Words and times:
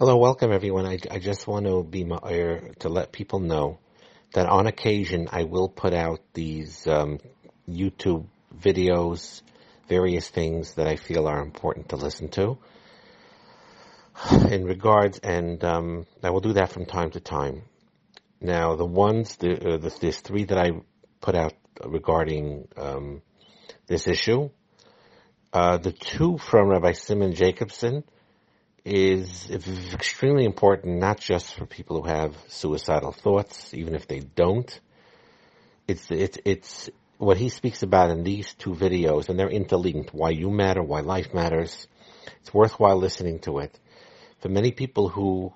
Hello, 0.00 0.16
welcome 0.16 0.52
everyone. 0.52 0.86
I, 0.86 1.00
I 1.10 1.18
just 1.18 1.48
want 1.48 1.66
to 1.66 1.82
be 1.82 2.04
my 2.04 2.20
ear 2.30 2.70
to 2.78 2.88
let 2.88 3.10
people 3.10 3.40
know 3.40 3.80
that 4.32 4.46
on 4.46 4.68
occasion 4.68 5.28
I 5.32 5.42
will 5.42 5.68
put 5.68 5.92
out 5.92 6.20
these 6.34 6.86
um, 6.86 7.18
YouTube 7.68 8.26
videos, 8.56 9.42
various 9.88 10.28
things 10.28 10.74
that 10.74 10.86
I 10.86 10.94
feel 10.94 11.26
are 11.26 11.42
important 11.42 11.88
to 11.88 11.96
listen 11.96 12.28
to. 12.28 12.58
In 14.52 14.66
regards, 14.66 15.18
and 15.18 15.64
um, 15.64 16.06
I 16.22 16.30
will 16.30 16.42
do 16.42 16.52
that 16.52 16.70
from 16.70 16.86
time 16.86 17.10
to 17.10 17.20
time. 17.20 17.62
Now, 18.40 18.76
the 18.76 18.86
ones, 18.86 19.34
the, 19.34 19.50
uh, 19.50 19.76
the, 19.78 19.92
there's 20.00 20.20
three 20.20 20.44
that 20.44 20.58
I 20.58 20.80
put 21.20 21.34
out 21.34 21.54
regarding 21.84 22.68
um, 22.76 23.20
this 23.88 24.06
issue. 24.06 24.50
Uh, 25.52 25.78
the 25.78 25.90
two 25.90 26.38
from 26.38 26.68
Rabbi 26.68 26.92
Simon 26.92 27.34
Jacobson 27.34 28.04
is 28.88 29.50
extremely 29.92 30.44
important, 30.44 30.98
not 30.98 31.20
just 31.20 31.54
for 31.54 31.66
people 31.66 32.02
who 32.02 32.08
have 32.08 32.36
suicidal 32.48 33.12
thoughts, 33.12 33.74
even 33.74 33.94
if 33.94 34.08
they 34.08 34.20
don't. 34.20 34.80
It's, 35.86 36.10
it's, 36.10 36.38
it's 36.44 36.90
what 37.18 37.36
he 37.36 37.48
speaks 37.48 37.82
about 37.82 38.10
in 38.10 38.24
these 38.24 38.54
two 38.54 38.74
videos, 38.74 39.28
and 39.28 39.38
they're 39.38 39.50
interlinked. 39.50 40.14
Why 40.14 40.30
you 40.30 40.50
matter, 40.50 40.82
why 40.82 41.00
life 41.00 41.34
matters. 41.34 41.86
It's 42.40 42.54
worthwhile 42.54 42.96
listening 42.96 43.40
to 43.40 43.58
it. 43.58 43.78
For 44.40 44.48
many 44.48 44.72
people 44.72 45.08
who 45.08 45.52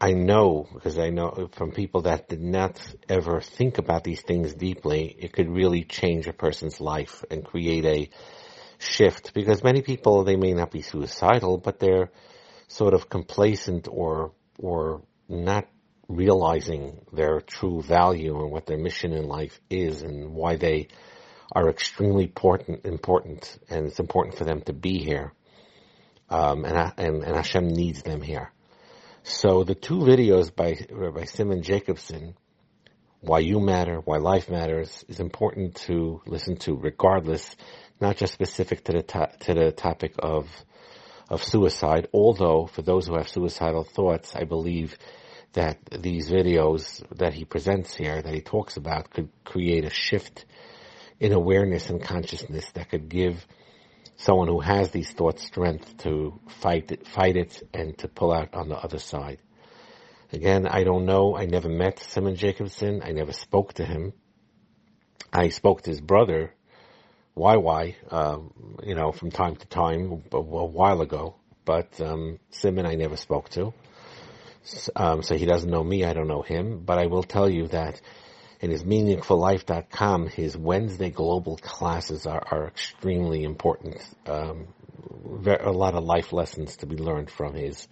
I 0.00 0.12
know, 0.12 0.68
because 0.74 0.98
I 0.98 1.10
know 1.10 1.48
from 1.52 1.72
people 1.72 2.02
that 2.02 2.28
did 2.28 2.42
not 2.42 2.80
ever 3.08 3.40
think 3.40 3.78
about 3.78 4.04
these 4.04 4.20
things 4.20 4.52
deeply, 4.52 5.16
it 5.18 5.32
could 5.32 5.48
really 5.48 5.84
change 5.84 6.26
a 6.26 6.34
person's 6.34 6.80
life 6.80 7.24
and 7.30 7.44
create 7.44 7.84
a 7.84 8.10
shift 8.78 9.34
because 9.34 9.62
many 9.64 9.82
people 9.82 10.24
they 10.24 10.36
may 10.36 10.52
not 10.52 10.70
be 10.70 10.82
suicidal, 10.82 11.58
but 11.58 11.78
they're 11.80 12.10
sort 12.68 12.94
of 12.94 13.08
complacent 13.08 13.88
or 13.90 14.32
or 14.58 15.02
not 15.28 15.66
realizing 16.08 17.00
their 17.12 17.40
true 17.40 17.82
value 17.82 18.40
and 18.40 18.50
what 18.50 18.66
their 18.66 18.78
mission 18.78 19.12
in 19.12 19.26
life 19.26 19.60
is 19.68 20.02
and 20.02 20.32
why 20.32 20.56
they 20.56 20.88
are 21.52 21.68
extremely 21.68 22.24
important 22.24 22.84
important 22.84 23.58
and 23.68 23.86
it's 23.86 24.00
important 24.00 24.36
for 24.36 24.44
them 24.44 24.60
to 24.62 24.72
be 24.72 24.98
here. 24.98 25.32
Um, 26.28 26.64
and, 26.64 26.92
and 26.96 27.22
and 27.22 27.36
Hashem 27.36 27.68
needs 27.68 28.02
them 28.02 28.20
here. 28.20 28.52
So 29.22 29.64
the 29.64 29.74
two 29.74 29.98
videos 29.98 30.54
by 30.54 30.76
by 31.10 31.24
Simon 31.24 31.62
Jacobson, 31.62 32.36
why 33.20 33.40
you 33.40 33.60
matter, 33.60 34.00
why 34.04 34.18
life 34.18 34.48
matters, 34.50 35.04
is 35.08 35.20
important 35.20 35.76
to 35.86 36.20
listen 36.26 36.56
to 36.58 36.76
regardless 36.76 37.56
not 38.00 38.16
just 38.16 38.32
specific 38.32 38.84
to 38.84 38.92
the 38.92 39.02
to, 39.02 39.30
to 39.40 39.54
the 39.54 39.72
topic 39.72 40.14
of 40.18 40.48
of 41.28 41.42
suicide. 41.42 42.08
Although 42.12 42.66
for 42.66 42.82
those 42.82 43.06
who 43.06 43.16
have 43.16 43.28
suicidal 43.28 43.84
thoughts, 43.84 44.34
I 44.34 44.44
believe 44.44 44.96
that 45.52 45.78
these 45.90 46.30
videos 46.30 47.02
that 47.16 47.34
he 47.34 47.44
presents 47.44 47.94
here, 47.96 48.20
that 48.20 48.34
he 48.34 48.40
talks 48.42 48.76
about, 48.76 49.10
could 49.10 49.30
create 49.44 49.84
a 49.84 49.90
shift 49.90 50.44
in 51.18 51.32
awareness 51.32 51.88
and 51.88 52.02
consciousness 52.02 52.70
that 52.72 52.90
could 52.90 53.08
give 53.08 53.46
someone 54.16 54.48
who 54.48 54.60
has 54.60 54.90
these 54.90 55.10
thoughts 55.12 55.44
strength 55.44 55.98
to 55.98 56.38
fight 56.60 56.90
it, 56.92 57.06
fight 57.06 57.36
it 57.36 57.62
and 57.72 57.96
to 57.98 58.08
pull 58.08 58.32
out 58.32 58.54
on 58.54 58.68
the 58.68 58.76
other 58.76 58.98
side. 58.98 59.40
Again, 60.32 60.66
I 60.66 60.84
don't 60.84 61.06
know. 61.06 61.36
I 61.36 61.46
never 61.46 61.68
met 61.68 62.00
Simon 62.00 62.34
Jacobson. 62.34 63.02
I 63.02 63.12
never 63.12 63.32
spoke 63.32 63.74
to 63.74 63.84
him. 63.84 64.12
I 65.32 65.50
spoke 65.50 65.82
to 65.82 65.90
his 65.90 66.00
brother, 66.00 66.54
YY, 67.36 68.12
um, 68.12 68.52
you 68.84 68.94
know, 68.94 69.12
from 69.12 69.30
time 69.30 69.56
to 69.56 69.66
time 69.66 70.22
a, 70.32 70.36
a 70.36 70.40
while 70.40 71.00
ago. 71.00 71.36
But 71.64 72.00
um, 72.00 72.38
Simon, 72.50 72.86
I 72.86 72.94
never 72.94 73.16
spoke 73.16 73.50
to. 73.50 73.74
Um, 74.94 75.22
so 75.22 75.36
he 75.36 75.46
doesn't 75.46 75.70
know 75.70 75.84
me. 75.84 76.04
I 76.04 76.12
don't 76.12 76.28
know 76.28 76.42
him. 76.42 76.80
But 76.84 76.98
I 76.98 77.06
will 77.06 77.22
tell 77.22 77.48
you 77.48 77.68
that 77.68 78.00
in 78.60 78.70
his 78.70 78.84
meaningfullife.com, 78.84 80.28
his 80.28 80.56
Wednesday 80.56 81.10
global 81.10 81.56
classes 81.56 82.26
are, 82.26 82.42
are 82.50 82.66
extremely 82.66 83.44
important. 83.44 84.02
Um, 84.26 84.68
a 85.44 85.70
lot 85.70 85.94
of 85.94 86.04
life 86.04 86.32
lessons 86.32 86.78
to 86.78 86.86
be 86.86 86.96
learned 86.96 87.30
from 87.30 87.54
his 87.54 87.86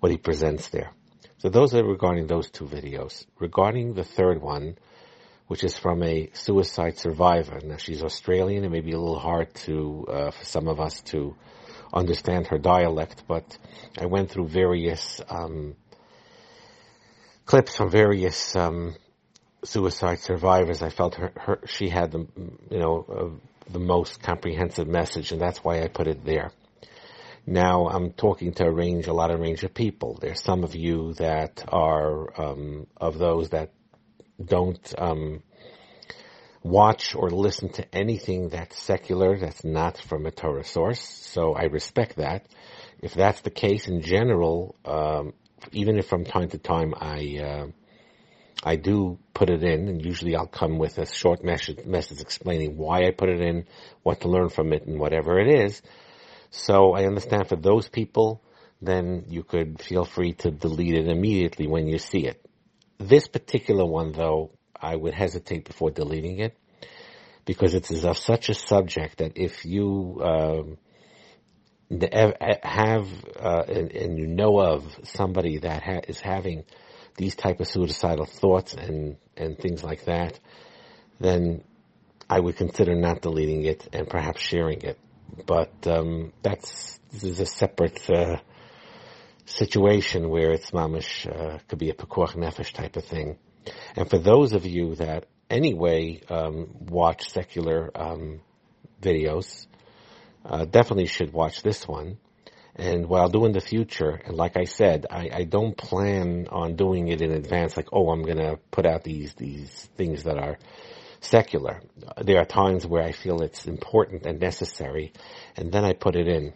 what 0.00 0.12
he 0.12 0.18
presents 0.18 0.68
there. 0.68 0.92
So 1.38 1.48
those 1.48 1.74
are 1.74 1.84
regarding 1.84 2.26
those 2.26 2.50
two 2.50 2.64
videos. 2.64 3.26
Regarding 3.38 3.94
the 3.94 4.04
third 4.04 4.40
one, 4.40 4.76
which 5.48 5.64
is 5.64 5.76
from 5.76 6.02
a 6.02 6.30
suicide 6.34 6.98
survivor. 6.98 7.58
Now 7.64 7.78
she's 7.78 8.02
Australian. 8.02 8.64
It 8.64 8.70
may 8.70 8.80
be 8.80 8.92
a 8.92 8.98
little 8.98 9.18
hard 9.18 9.54
to 9.66 10.06
uh, 10.08 10.30
for 10.30 10.44
some 10.44 10.68
of 10.68 10.78
us 10.78 11.00
to 11.12 11.34
understand 11.92 12.46
her 12.48 12.58
dialect, 12.58 13.24
but 13.26 13.58
I 13.98 14.06
went 14.06 14.30
through 14.30 14.48
various 14.48 15.20
um, 15.28 15.74
clips 17.46 17.76
from 17.76 17.90
various 17.90 18.54
um, 18.54 18.94
suicide 19.64 20.18
survivors. 20.20 20.82
I 20.82 20.90
felt 20.90 21.14
her, 21.14 21.32
her 21.36 21.60
she 21.66 21.88
had 21.88 22.12
the 22.12 22.26
you 22.70 22.78
know 22.78 23.06
uh, 23.08 23.72
the 23.72 23.78
most 23.78 24.22
comprehensive 24.22 24.86
message, 24.86 25.32
and 25.32 25.40
that's 25.40 25.64
why 25.64 25.82
I 25.82 25.88
put 25.88 26.06
it 26.06 26.24
there. 26.24 26.52
Now 27.46 27.88
I'm 27.88 28.12
talking 28.12 28.52
to 28.54 28.66
a 28.66 28.70
range, 28.70 29.06
a 29.06 29.14
lot 29.14 29.30
of 29.30 29.40
range 29.40 29.64
of 29.64 29.72
people. 29.72 30.18
There's 30.20 30.42
some 30.42 30.62
of 30.64 30.74
you 30.74 31.14
that 31.14 31.64
are 31.68 32.38
um, 32.38 32.86
of 32.98 33.16
those 33.16 33.48
that 33.50 33.70
don't 34.42 34.94
um, 34.98 35.42
watch 36.62 37.14
or 37.14 37.30
listen 37.30 37.70
to 37.70 37.94
anything 37.94 38.48
that's 38.50 38.80
secular, 38.80 39.38
that's 39.38 39.64
not 39.64 39.98
from 39.98 40.26
a 40.26 40.30
Torah 40.30 40.64
source. 40.64 41.00
So 41.00 41.54
I 41.54 41.64
respect 41.64 42.16
that. 42.16 42.46
If 43.00 43.14
that's 43.14 43.40
the 43.42 43.50
case 43.50 43.88
in 43.88 44.02
general, 44.02 44.76
um, 44.84 45.32
even 45.72 45.98
if 45.98 46.08
from 46.08 46.24
time 46.24 46.48
to 46.50 46.58
time 46.58 46.94
I 46.96 47.38
uh, 47.38 47.66
I 48.62 48.76
do 48.76 49.18
put 49.34 49.50
it 49.50 49.62
in, 49.62 49.88
and 49.88 50.04
usually 50.04 50.34
I'll 50.34 50.46
come 50.46 50.78
with 50.78 50.98
a 50.98 51.06
short 51.06 51.44
message, 51.44 51.84
message 51.84 52.20
explaining 52.20 52.76
why 52.76 53.06
I 53.06 53.12
put 53.12 53.28
it 53.28 53.40
in, 53.40 53.66
what 54.02 54.22
to 54.22 54.28
learn 54.28 54.48
from 54.48 54.72
it, 54.72 54.84
and 54.86 54.98
whatever 54.98 55.38
it 55.38 55.48
is. 55.48 55.80
So 56.50 56.92
I 56.94 57.06
understand 57.06 57.48
for 57.48 57.56
those 57.56 57.88
people, 57.88 58.42
then 58.82 59.24
you 59.28 59.44
could 59.44 59.80
feel 59.80 60.04
free 60.04 60.32
to 60.34 60.50
delete 60.50 60.94
it 60.94 61.08
immediately 61.08 61.68
when 61.68 61.86
you 61.86 61.98
see 61.98 62.26
it. 62.26 62.44
This 62.98 63.28
particular 63.28 63.86
one, 63.86 64.12
though, 64.12 64.50
I 64.80 64.94
would 64.94 65.14
hesitate 65.14 65.64
before 65.64 65.90
deleting 65.90 66.38
it 66.40 66.56
because 67.44 67.74
it 67.74 67.90
is 67.90 68.04
of 68.04 68.18
such 68.18 68.48
a 68.48 68.54
subject 68.54 69.18
that 69.18 69.32
if 69.36 69.64
you 69.64 70.20
um, 70.22 70.78
have 72.62 73.08
uh, 73.40 73.62
and, 73.66 73.92
and, 73.92 74.18
you 74.18 74.26
know 74.26 74.58
of 74.60 74.84
somebody 75.04 75.58
that 75.58 75.82
ha- 75.82 76.00
is 76.06 76.20
having 76.20 76.64
these 77.16 77.34
type 77.34 77.60
of 77.60 77.66
suicidal 77.66 78.26
thoughts 78.26 78.74
and 78.74 79.16
and 79.36 79.58
things 79.58 79.82
like 79.82 80.04
that, 80.04 80.38
then 81.18 81.64
I 82.28 82.40
would 82.40 82.56
consider 82.56 82.94
not 82.94 83.22
deleting 83.22 83.64
it 83.64 83.88
and 83.92 84.08
perhaps 84.08 84.42
sharing 84.42 84.82
it. 84.82 84.98
But 85.46 85.72
um, 85.86 86.32
that's 86.42 87.00
this 87.12 87.24
is 87.24 87.40
a 87.40 87.46
separate 87.46 88.10
uh, 88.10 88.38
situation 89.58 90.30
where 90.30 90.52
it's 90.52 90.70
mamish 90.70 91.26
uh, 91.26 91.58
could 91.68 91.78
be 91.78 91.90
a 91.90 91.94
pekuach 91.94 92.34
nefesh 92.36 92.72
type 92.72 92.96
of 92.96 93.04
thing. 93.04 93.38
And 93.96 94.08
for 94.08 94.18
those 94.18 94.52
of 94.52 94.64
you 94.64 94.94
that 94.96 95.26
anyway 95.50 96.20
um, 96.28 96.68
watch 96.98 97.30
secular 97.30 97.90
um, 97.94 98.40
videos, 99.00 99.66
uh, 100.44 100.64
definitely 100.64 101.06
should 101.06 101.32
watch 101.32 101.62
this 101.62 101.86
one. 101.86 102.18
And 102.76 103.08
what 103.08 103.20
I'll 103.20 103.28
do 103.28 103.44
in 103.44 103.52
the 103.52 103.60
future, 103.60 104.20
and 104.24 104.36
like 104.36 104.56
I 104.56 104.64
said, 104.64 105.06
I, 105.10 105.30
I 105.40 105.44
don't 105.44 105.76
plan 105.76 106.46
on 106.48 106.76
doing 106.76 107.08
it 107.08 107.20
in 107.20 107.32
advance. 107.32 107.76
Like, 107.76 107.88
oh, 107.92 108.10
I'm 108.10 108.22
gonna 108.22 108.56
put 108.70 108.86
out 108.86 109.02
these 109.02 109.34
these 109.34 109.88
things 109.96 110.22
that 110.22 110.38
are 110.38 110.58
secular. 111.20 111.82
There 112.22 112.38
are 112.38 112.44
times 112.44 112.86
where 112.86 113.02
I 113.02 113.10
feel 113.10 113.42
it's 113.42 113.66
important 113.66 114.26
and 114.26 114.38
necessary, 114.38 115.12
and 115.56 115.72
then 115.72 115.84
I 115.84 115.94
put 115.94 116.14
it 116.14 116.28
in. 116.28 116.54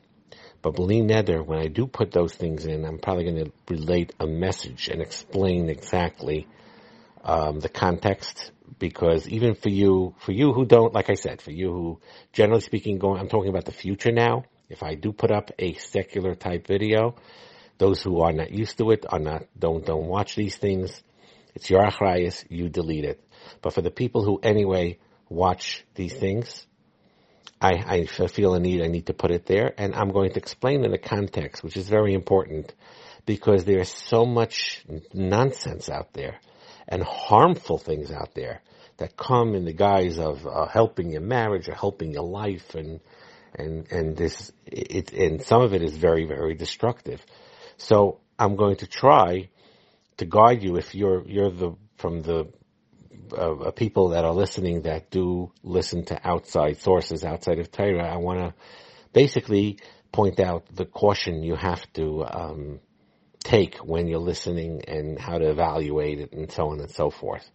But 0.62 0.76
bli 0.76 1.00
neder, 1.00 1.44
when 1.44 1.58
I 1.58 1.66
do 1.66 1.88
put 1.88 2.12
those 2.12 2.34
things 2.34 2.66
in, 2.66 2.84
I'm 2.84 2.98
probably 2.98 3.24
going 3.24 3.44
to 3.44 3.52
relate 3.68 4.14
a 4.20 4.26
message 4.26 4.88
and 4.88 5.02
explain 5.02 5.68
exactly 5.68 6.46
um, 7.24 7.58
the 7.58 7.68
context. 7.68 8.52
Because 8.78 9.28
even 9.28 9.54
for 9.54 9.68
you, 9.68 10.14
for 10.18 10.32
you 10.32 10.52
who 10.52 10.64
don't, 10.64 10.94
like 10.94 11.10
I 11.10 11.14
said, 11.14 11.42
for 11.42 11.50
you 11.50 11.72
who, 11.72 12.00
generally 12.32 12.62
speaking, 12.62 12.98
going, 12.98 13.20
I'm 13.20 13.28
talking 13.28 13.50
about 13.50 13.64
the 13.64 13.72
future 13.72 14.12
now. 14.12 14.44
If 14.68 14.82
I 14.82 14.94
do 14.94 15.12
put 15.12 15.30
up 15.30 15.50
a 15.58 15.74
secular 15.74 16.34
type 16.34 16.66
video, 16.66 17.16
those 17.78 18.00
who 18.00 18.20
are 18.20 18.32
not 18.32 18.50
used 18.52 18.78
to 18.78 18.90
it 18.92 19.04
are 19.08 19.18
not, 19.18 19.44
don't, 19.58 19.84
don't 19.84 20.06
watch 20.06 20.36
these 20.36 20.56
things. 20.56 21.02
It's 21.54 21.68
your 21.68 21.82
achrayas, 21.82 22.44
you 22.48 22.68
delete 22.68 23.04
it. 23.04 23.20
But 23.60 23.74
for 23.74 23.82
the 23.82 23.90
people 23.90 24.24
who 24.24 24.38
anyway 24.42 24.98
watch 25.28 25.84
these 25.94 26.14
things, 26.14 26.66
I, 27.62 27.84
I 27.86 28.06
feel 28.06 28.54
a 28.54 28.60
need, 28.60 28.82
I 28.82 28.88
need 28.88 29.06
to 29.06 29.14
put 29.14 29.30
it 29.30 29.46
there, 29.46 29.72
and 29.78 29.94
I'm 29.94 30.10
going 30.10 30.32
to 30.32 30.38
explain 30.38 30.84
in 30.84 30.90
the 30.90 30.98
context, 30.98 31.62
which 31.62 31.76
is 31.76 31.88
very 31.88 32.12
important, 32.12 32.74
because 33.24 33.64
there's 33.64 33.88
so 33.88 34.26
much 34.26 34.84
nonsense 35.14 35.88
out 35.88 36.12
there, 36.12 36.40
and 36.88 37.02
harmful 37.02 37.78
things 37.78 38.10
out 38.10 38.34
there, 38.34 38.62
that 38.96 39.16
come 39.16 39.54
in 39.54 39.64
the 39.64 39.72
guise 39.72 40.18
of 40.18 40.46
uh, 40.46 40.66
helping 40.66 41.10
your 41.10 41.20
marriage 41.20 41.68
or 41.68 41.74
helping 41.74 42.12
your 42.12 42.24
life, 42.24 42.74
and 42.74 43.00
and 43.54 43.90
and 43.92 44.16
this 44.16 44.52
it 44.66 45.12
and 45.12 45.42
some 45.42 45.62
of 45.62 45.72
it 45.74 45.82
is 45.82 45.96
very 45.96 46.24
very 46.26 46.54
destructive. 46.54 47.24
So 47.76 48.20
I'm 48.38 48.56
going 48.56 48.76
to 48.76 48.86
try 48.86 49.50
to 50.16 50.26
guide 50.26 50.62
you 50.62 50.76
if 50.76 50.94
you're 50.94 51.26
you're 51.26 51.50
the 51.50 51.74
from 51.96 52.22
the 52.22 52.52
uh 53.36 53.70
people 53.72 54.10
that 54.10 54.24
are 54.24 54.32
listening 54.32 54.82
that 54.82 55.10
do 55.10 55.52
listen 55.62 56.04
to 56.06 56.20
outside 56.26 56.78
sources 56.78 57.24
outside 57.24 57.58
of 57.58 57.70
Torah. 57.70 58.08
I 58.08 58.16
want 58.16 58.40
to 58.40 58.54
basically 59.12 59.78
point 60.12 60.40
out 60.40 60.66
the 60.74 60.84
caution 60.84 61.42
you 61.42 61.54
have 61.54 61.90
to 61.94 62.24
um, 62.24 62.80
take 63.42 63.76
when 63.76 64.06
you're 64.06 64.18
listening 64.18 64.82
and 64.86 65.18
how 65.18 65.38
to 65.38 65.50
evaluate 65.50 66.20
it 66.20 66.32
and 66.32 66.52
so 66.52 66.70
on 66.70 66.80
and 66.80 66.90
so 66.90 67.10
forth. 67.10 67.48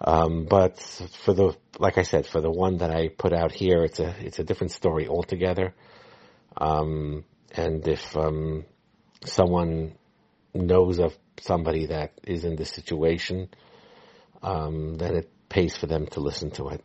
Um, 0.00 0.46
but 0.48 0.78
for 1.24 1.34
the, 1.34 1.56
like 1.78 1.98
I 1.98 2.02
said, 2.02 2.26
for 2.26 2.40
the 2.40 2.50
one 2.50 2.78
that 2.78 2.90
I 2.90 3.08
put 3.08 3.32
out 3.32 3.52
here, 3.52 3.82
it's 3.82 4.00
a, 4.00 4.14
it's 4.20 4.38
a 4.38 4.44
different 4.44 4.72
story 4.72 5.08
altogether. 5.08 5.74
Um, 6.56 7.24
and 7.52 7.86
if, 7.86 8.16
um, 8.16 8.64
someone 9.24 9.94
knows 10.54 10.98
of 10.98 11.16
somebody 11.40 11.86
that 11.86 12.12
is 12.24 12.44
in 12.44 12.56
this 12.56 12.70
situation, 12.70 13.48
um, 14.42 14.96
then 14.96 15.16
it 15.16 15.30
pays 15.48 15.76
for 15.76 15.86
them 15.86 16.06
to 16.06 16.20
listen 16.20 16.50
to 16.52 16.68
it 16.68 16.84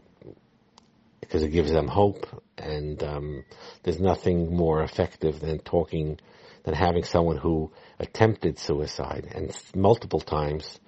because 1.19 1.43
it 1.43 1.49
gives 1.49 1.71
them 1.71 1.87
hope 1.87 2.27
and 2.57 3.01
um, 3.03 3.45
there's 3.83 3.99
nothing 3.99 4.55
more 4.55 4.83
effective 4.83 5.39
than 5.39 5.59
talking 5.59 6.19
than 6.63 6.73
having 6.73 7.03
someone 7.03 7.37
who 7.37 7.71
attempted 7.99 8.57
suicide 8.57 9.27
and 9.33 9.51
multiple 9.75 10.19
times 10.19 10.79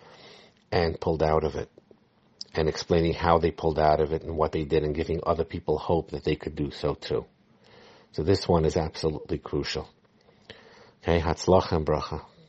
and 0.71 0.99
pulled 0.99 1.21
out 1.21 1.43
of 1.43 1.55
it 1.55 1.69
and 2.53 2.69
explaining 2.69 3.13
how 3.13 3.37
they 3.37 3.51
pulled 3.51 3.79
out 3.79 3.99
of 3.99 4.13
it 4.13 4.23
and 4.23 4.37
what 4.37 4.51
they 4.51 4.63
did 4.63 4.83
and 4.83 4.95
giving 4.95 5.19
other 5.25 5.43
people 5.43 5.77
hope 5.77 6.11
that 6.11 6.23
they 6.23 6.35
could 6.35 6.55
do 6.55 6.71
so 6.71 6.93
too. 6.93 7.25
So 8.13 8.23
this 8.23 8.47
one 8.47 8.63
is 8.63 8.77
absolutely 8.77 9.37
crucial. 9.37 9.89
Okay, 11.03 11.19
Hatzlach 11.19 11.71
and 11.71 11.85
Bracha. 11.85 12.21